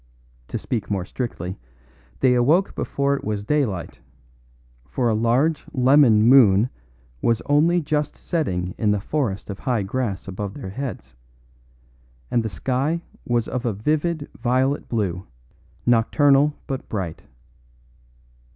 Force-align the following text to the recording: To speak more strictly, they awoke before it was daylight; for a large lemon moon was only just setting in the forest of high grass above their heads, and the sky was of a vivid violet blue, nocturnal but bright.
To 0.47 0.57
speak 0.57 0.89
more 0.89 1.05
strictly, 1.05 1.59
they 2.21 2.33
awoke 2.33 2.73
before 2.73 3.13
it 3.15 3.23
was 3.23 3.43
daylight; 3.45 3.99
for 4.87 5.07
a 5.09 5.13
large 5.13 5.67
lemon 5.73 6.23
moon 6.23 6.71
was 7.21 7.39
only 7.45 7.81
just 7.81 8.15
setting 8.17 8.73
in 8.79 8.89
the 8.89 8.99
forest 8.99 9.47
of 9.51 9.59
high 9.59 9.83
grass 9.83 10.27
above 10.27 10.55
their 10.55 10.71
heads, 10.71 11.13
and 12.31 12.41
the 12.41 12.49
sky 12.49 13.03
was 13.27 13.47
of 13.47 13.63
a 13.63 13.73
vivid 13.73 14.27
violet 14.39 14.89
blue, 14.89 15.27
nocturnal 15.85 16.55
but 16.65 16.89
bright. 16.89 17.25